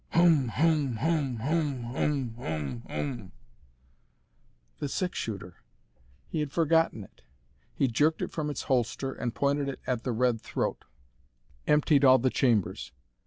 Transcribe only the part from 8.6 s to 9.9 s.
holster and pointed it